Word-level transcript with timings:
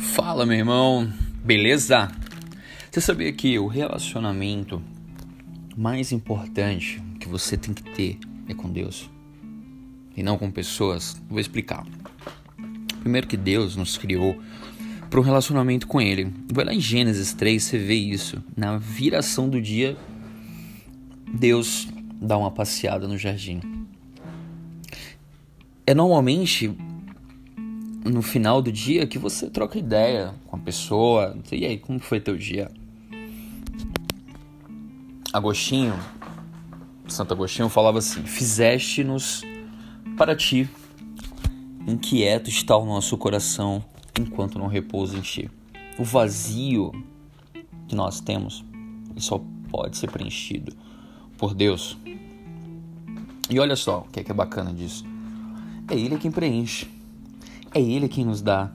Fala, 0.00 0.46
meu 0.46 0.56
irmão, 0.56 1.12
beleza? 1.44 2.10
Você 2.90 3.02
sabia 3.02 3.30
que 3.32 3.58
o 3.58 3.66
relacionamento 3.66 4.82
mais 5.76 6.10
importante 6.10 7.00
que 7.20 7.28
você 7.28 7.56
tem 7.56 7.74
que 7.74 7.82
ter 7.82 8.18
é 8.48 8.54
com 8.54 8.70
Deus 8.70 9.10
e 10.16 10.22
não 10.22 10.38
com 10.38 10.50
pessoas? 10.50 11.20
Vou 11.28 11.38
explicar. 11.38 11.86
Primeiro 13.00 13.26
que 13.26 13.36
Deus 13.36 13.76
nos 13.76 13.98
criou 13.98 14.40
para 15.10 15.20
um 15.20 15.22
relacionamento 15.22 15.86
com 15.86 16.00
Ele. 16.00 16.32
Vai 16.50 16.64
lá 16.64 16.72
em 16.72 16.80
Gênesis 16.80 17.34
3, 17.34 17.62
você 17.62 17.78
vê 17.78 17.94
isso. 17.94 18.42
Na 18.56 18.78
viração 18.78 19.50
do 19.50 19.60
dia, 19.60 19.96
Deus 21.32 21.88
dá 22.20 22.38
uma 22.38 22.50
passeada 22.50 23.06
no 23.06 23.18
jardim. 23.18 23.60
É 25.86 25.94
normalmente 25.94 26.74
no 28.04 28.22
final 28.22 28.62
do 28.62 28.72
dia 28.72 29.06
que 29.06 29.18
você 29.18 29.48
troca 29.50 29.78
ideia 29.78 30.34
com 30.46 30.56
a 30.56 30.58
pessoa. 30.58 31.36
E 31.52 31.64
aí, 31.64 31.78
como 31.78 31.98
foi 31.98 32.20
teu 32.20 32.36
dia? 32.36 32.70
Agostinho, 35.32 35.94
Santo 37.06 37.34
Agostinho 37.34 37.68
falava 37.68 37.98
assim: 37.98 38.22
Fizeste-nos 38.24 39.42
para 40.16 40.34
ti, 40.34 40.68
inquieto 41.86 42.50
está 42.50 42.76
o 42.76 42.84
nosso 42.84 43.16
coração 43.16 43.84
enquanto 44.18 44.58
não 44.58 44.66
repousa 44.66 45.16
em 45.16 45.20
ti. 45.20 45.50
O 45.98 46.04
vazio 46.04 46.92
que 47.86 47.94
nós 47.94 48.20
temos 48.20 48.64
só 49.16 49.40
pode 49.70 49.96
ser 49.96 50.10
preenchido 50.10 50.72
por 51.36 51.54
Deus. 51.54 51.96
E 53.48 53.58
olha 53.58 53.76
só 53.76 54.00
o 54.00 54.10
que 54.10 54.20
é, 54.20 54.24
que 54.24 54.30
é 54.30 54.34
bacana 54.34 54.72
disso: 54.72 55.04
é 55.88 55.94
Ele 55.94 56.18
quem 56.18 56.30
preenche. 56.30 56.99
É 57.72 57.80
Ele 57.80 58.08
quem 58.08 58.24
nos 58.24 58.42
dá. 58.42 58.72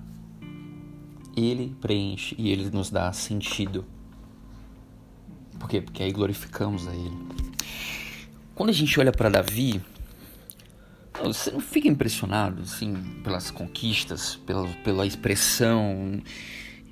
Ele 1.35 1.75
preenche 1.81 2.33
e 2.37 2.49
Ele 2.49 2.69
nos 2.69 2.89
dá 2.89 3.11
sentido. 3.11 3.85
Por 5.59 5.69
quê? 5.69 5.81
Porque 5.81 6.01
aí 6.01 6.11
glorificamos 6.11 6.87
a 6.87 6.95
Ele. 6.95 7.17
Quando 8.53 8.69
a 8.69 8.73
gente 8.73 8.97
olha 8.97 9.11
para 9.11 9.29
Davi, 9.29 9.81
você 11.21 11.51
não 11.51 11.59
fica 11.59 11.89
impressionado 11.89 12.61
assim 12.61 12.95
pelas 13.21 13.51
conquistas, 13.51 14.37
pela, 14.45 14.65
pela 14.83 15.05
expressão, 15.05 16.21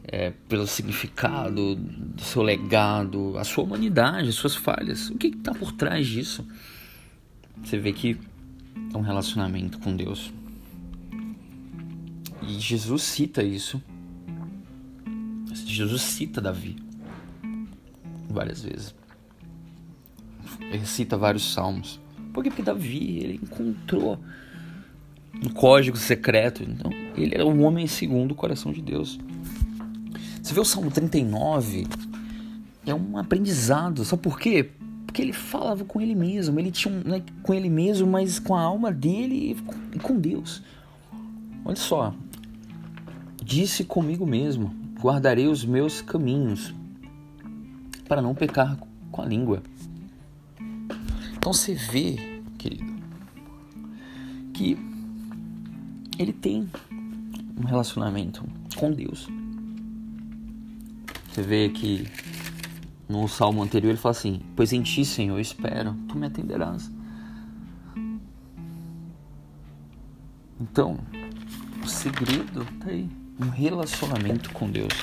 é, 0.04 0.32
pelo 0.50 0.68
significado 0.68 1.76
do 1.76 2.22
seu 2.22 2.42
legado, 2.42 3.38
a 3.38 3.46
sua 3.46 3.64
humanidade, 3.64 4.28
as 4.28 4.36
suas 4.36 4.56
falhas. 4.56 5.10
O 5.10 5.18
que 5.18 5.28
está 5.28 5.54
por 5.54 5.72
trás 5.72 6.06
disso? 6.06 6.46
Você 7.64 7.78
vê 7.78 7.94
que 7.94 8.20
é 8.94 8.98
um 8.98 9.02
relacionamento 9.02 9.80
com 9.80 9.96
Deus. 9.96 10.34
E 12.48 12.60
Jesus 12.60 13.04
cita 13.04 13.44
isso. 13.44 13.82
Jesus 15.66 16.02
cita 16.02 16.42
Davi 16.42 16.76
várias 18.30 18.62
vezes. 18.64 18.96
Ele 20.60 20.86
cita 20.86 21.18
vários 21.18 21.54
salmos. 21.54 22.00
Por 22.34 22.44
quê? 22.44 22.50
Porque 22.50 22.64
Davi, 22.64 23.20
ele 23.20 23.40
encontrou 23.42 24.20
um 25.44 25.50
código 25.50 25.98
secreto. 25.98 26.64
Então, 26.64 26.92
ele 27.16 27.36
era 27.36 27.46
um 27.46 27.64
homem 27.64 27.88
segundo 27.88 28.32
o 28.32 28.36
coração 28.36 28.72
de 28.72 28.82
Deus. 28.82 29.20
Você 30.42 30.54
vê 30.54 30.60
o 30.60 30.66
Salmo 30.66 30.92
39, 30.92 31.88
é 32.86 32.94
um 32.94 33.18
aprendizado. 33.18 34.04
Sabe 34.04 34.22
por 34.22 34.40
quê? 34.40 34.72
Porque 35.06 35.22
ele 35.22 35.34
falava 35.34 35.86
com 35.86 36.02
ele 36.02 36.16
mesmo. 36.16 36.60
Ele 36.60 36.72
tinha 36.72 36.94
um, 36.94 37.02
né, 37.08 37.24
com 37.42 37.54
ele 37.54 37.70
mesmo, 37.70 38.08
mas 38.08 38.40
com 38.40 38.56
a 38.56 38.62
alma 38.62 38.92
dele 38.92 39.56
e 39.94 40.00
com 40.00 40.20
Deus. 40.20 40.62
Olha 41.64 41.76
só, 41.76 42.14
Disse 43.54 43.84
comigo 43.84 44.26
mesmo: 44.26 44.74
guardarei 45.00 45.48
os 45.48 45.64
meus 45.64 46.02
caminhos 46.02 46.74
para 48.08 48.20
não 48.20 48.34
pecar 48.34 48.76
com 49.12 49.22
a 49.22 49.26
língua. 49.26 49.62
Então 51.38 51.54
você 51.54 51.76
vê, 51.76 52.42
querido, 52.58 52.92
que 54.56 54.76
ele 56.18 56.34
tem 56.34 56.68
um 57.56 57.64
relacionamento 57.64 58.44
com 58.76 58.92
Deus. 58.92 59.28
Você 61.32 61.44
vê 61.44 61.70
que 61.70 62.08
no 63.08 63.28
salmo 63.28 63.62
anterior 63.62 63.92
ele 63.92 64.00
fala 64.00 64.14
assim: 64.14 64.42
Pois 64.56 64.74
em 64.74 64.82
ti, 64.82 65.06
Senhor, 65.06 65.40
espero, 65.40 65.94
tu 66.08 66.18
me 66.18 66.26
atenderás. 66.26 66.92
Então, 70.60 70.98
o 71.84 71.88
segredo 71.88 72.66
tá 72.80 72.90
aí 72.90 73.08
um 73.40 73.50
relacionamento 73.50 74.52
com 74.52 74.70
Deus. 74.70 74.94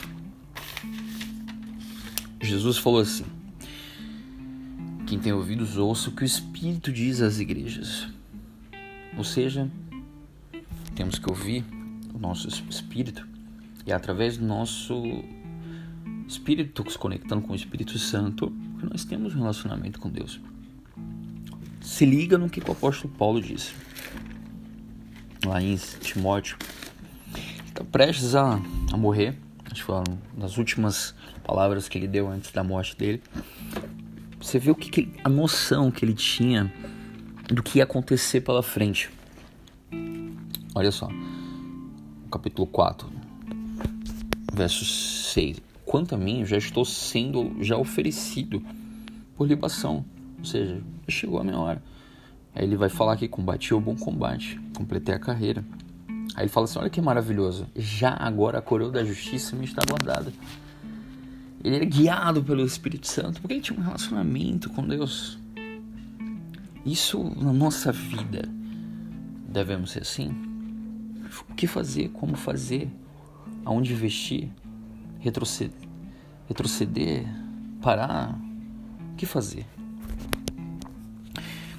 Jesus 2.40 2.78
falou 2.78 3.00
assim: 3.00 3.24
Quem 5.06 5.18
tem 5.18 5.32
ouvidos, 5.32 5.76
ouça 5.76 6.10
o 6.10 6.12
que 6.12 6.22
o 6.22 6.26
Espírito 6.26 6.92
diz 6.92 7.20
às 7.20 7.38
igrejas. 7.38 8.08
Ou 9.16 9.24
seja, 9.24 9.70
temos 10.94 11.18
que 11.18 11.28
ouvir 11.28 11.64
o 12.14 12.18
nosso 12.18 12.48
espírito 12.68 13.26
e 13.86 13.92
através 13.92 14.36
do 14.36 14.46
nosso 14.46 15.24
espírito 16.26 16.88
se 16.90 16.98
conectando 16.98 17.42
com 17.42 17.52
o 17.52 17.56
Espírito 17.56 17.98
Santo, 17.98 18.52
nós 18.88 19.04
temos 19.04 19.34
um 19.34 19.40
relacionamento 19.40 19.98
com 19.98 20.08
Deus. 20.08 20.40
Se 21.80 22.04
liga 22.04 22.38
no 22.38 22.48
que 22.48 22.60
o 22.60 22.72
apóstolo 22.72 23.12
Paulo 23.14 23.40
disse 23.40 23.72
lá 25.44 25.60
em 25.60 25.76
Timóteo 26.00 26.56
prestes 27.90 28.34
a, 28.34 28.60
a 28.92 28.96
morrer. 28.96 29.36
Acho 29.66 29.74
que 29.74 29.82
foram 29.82 30.18
das 30.36 30.56
últimas 30.56 31.14
palavras 31.44 31.88
que 31.88 31.98
ele 31.98 32.08
deu 32.08 32.28
antes 32.28 32.50
da 32.50 32.64
morte 32.64 32.96
dele. 32.96 33.22
Você 34.40 34.58
vê 34.58 34.70
o 34.70 34.74
que, 34.74 34.90
que 34.90 35.20
a 35.22 35.28
noção 35.28 35.90
que 35.90 36.04
ele 36.04 36.14
tinha 36.14 36.72
do 37.48 37.62
que 37.62 37.78
ia 37.78 37.84
acontecer 37.84 38.40
pela 38.40 38.62
frente. 38.62 39.10
Olha 40.74 40.90
só, 40.90 41.08
capítulo 42.30 42.66
4, 42.66 43.10
verso 44.52 44.84
6. 44.84 45.60
Quanto 45.84 46.14
a 46.14 46.18
mim, 46.18 46.40
eu 46.40 46.46
já 46.46 46.56
estou 46.56 46.84
sendo 46.84 47.56
já 47.60 47.76
oferecido 47.76 48.62
por 49.36 49.48
libação, 49.48 50.04
ou 50.38 50.44
seja, 50.44 50.80
chegou 51.08 51.40
a 51.40 51.44
minha 51.44 51.58
hora. 51.58 51.82
Aí 52.54 52.64
ele 52.64 52.76
vai 52.76 52.88
falar 52.88 53.16
que 53.16 53.26
combati 53.26 53.74
o 53.74 53.80
bom 53.80 53.96
combate, 53.96 54.60
completei 54.76 55.14
a 55.14 55.18
carreira, 55.18 55.64
Aí 56.34 56.44
ele 56.44 56.48
fala 56.48 56.64
assim: 56.64 56.78
olha 56.78 56.90
que 56.90 57.00
maravilhoso, 57.00 57.66
já 57.74 58.14
agora 58.18 58.58
a 58.58 58.62
coroa 58.62 58.90
da 58.90 59.04
justiça 59.04 59.56
me 59.56 59.64
está 59.64 59.82
guardada. 59.88 60.32
Ele 61.62 61.76
era 61.76 61.84
guiado 61.84 62.42
pelo 62.42 62.64
Espírito 62.64 63.06
Santo 63.06 63.40
porque 63.40 63.54
ele 63.54 63.60
tinha 63.60 63.78
um 63.78 63.82
relacionamento 63.82 64.70
com 64.70 64.86
Deus. 64.86 65.38
Isso 66.84 67.22
na 67.36 67.52
nossa 67.52 67.92
vida 67.92 68.48
devemos 69.48 69.90
ser 69.90 70.00
assim. 70.00 70.30
O 71.48 71.54
que 71.54 71.66
fazer, 71.66 72.08
como 72.08 72.36
fazer, 72.36 72.90
aonde 73.64 73.92
investir, 73.92 74.48
retroceder, 75.18 75.88
retroceder, 76.48 77.26
parar, 77.82 78.38
o 79.12 79.16
que 79.16 79.26
fazer? 79.26 79.66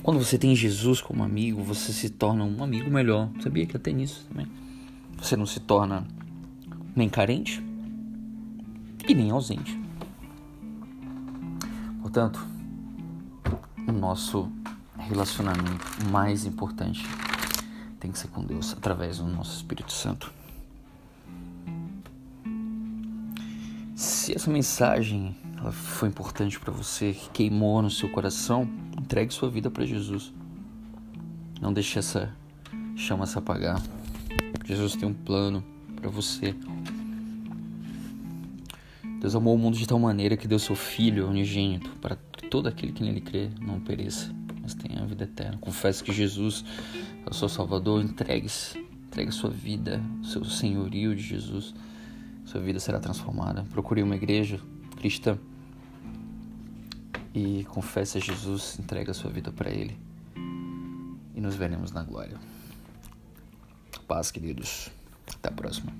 Quando 0.03 0.17
você 0.17 0.37
tem 0.37 0.55
Jesus 0.55 0.99
como 0.99 1.23
amigo, 1.23 1.61
você 1.63 1.93
se 1.93 2.09
torna 2.09 2.43
um 2.43 2.63
amigo 2.63 2.89
melhor. 2.89 3.29
Sabia 3.39 3.67
que 3.67 3.77
até 3.77 3.91
nisso 3.91 4.25
também. 4.27 4.47
Você 5.17 5.35
não 5.35 5.45
se 5.45 5.59
torna 5.59 6.07
nem 6.95 7.07
carente 7.07 7.63
e 9.07 9.13
nem 9.13 9.29
ausente. 9.29 9.79
Portanto, 12.01 12.43
o 13.87 13.91
nosso 13.91 14.51
relacionamento 14.97 15.85
mais 16.11 16.45
importante 16.45 17.05
tem 17.99 18.11
que 18.11 18.17
ser 18.17 18.29
com 18.29 18.43
Deus 18.43 18.73
através 18.73 19.19
do 19.19 19.27
nosso 19.27 19.55
Espírito 19.55 19.91
Santo. 19.91 20.33
Se 23.95 24.35
essa 24.35 24.49
mensagem 24.49 25.35
ela 25.61 25.71
foi 25.71 26.09
importante 26.09 26.59
para 26.59 26.73
você, 26.73 27.13
que 27.13 27.29
queimou 27.29 27.83
no 27.83 27.91
seu 27.91 28.09
coração, 28.09 28.67
entregue 28.97 29.31
sua 29.31 29.47
vida 29.47 29.69
para 29.69 29.85
Jesus. 29.85 30.33
Não 31.61 31.71
deixe 31.71 31.99
essa 31.99 32.35
chama 32.95 33.27
se 33.27 33.37
apagar. 33.37 33.79
Jesus 34.65 34.95
tem 34.95 35.07
um 35.07 35.13
plano 35.13 35.63
para 35.95 36.09
você. 36.09 36.55
Deus 39.19 39.35
amou 39.35 39.53
o 39.53 39.57
mundo 39.57 39.77
de 39.77 39.87
tal 39.87 39.99
maneira 39.99 40.35
que 40.35 40.47
deu 40.47 40.57
seu 40.57 40.75
Filho 40.75 41.29
unigênito 41.29 41.91
para 42.01 42.15
todo 42.49 42.67
aquele 42.67 42.91
que 42.91 43.03
nele 43.03 43.21
crê 43.21 43.51
não 43.61 43.79
pereça, 43.79 44.33
mas 44.63 44.73
tenha 44.73 45.03
a 45.03 45.05
vida 45.05 45.25
eterna. 45.25 45.59
Confesse 45.61 46.03
que 46.03 46.11
Jesus 46.11 46.65
é 47.23 47.29
o 47.29 47.33
seu 47.35 47.47
Salvador. 47.47 48.03
Entregue-se, 48.03 48.79
entregue 48.79 49.31
sua 49.31 49.51
vida, 49.51 50.01
seu 50.23 50.43
senhorio 50.43 51.15
de 51.15 51.21
Jesus. 51.21 51.75
Sua 52.45 52.59
vida 52.59 52.79
será 52.79 52.99
transformada. 52.99 53.63
Procure 53.69 54.01
uma 54.01 54.15
igreja 54.15 54.59
cristã 54.97 55.37
e 57.33 57.65
confesse 57.65 58.17
a 58.17 58.21
Jesus, 58.21 58.77
entrega 58.79 59.13
sua 59.13 59.31
vida 59.31 59.51
para 59.51 59.69
Ele 59.69 59.97
e 61.33 61.41
nos 61.41 61.55
veremos 61.55 61.91
na 61.91 62.03
glória. 62.03 62.37
Paz, 64.07 64.31
queridos. 64.31 64.89
Até 65.35 65.49
a 65.49 65.51
próxima. 65.51 65.93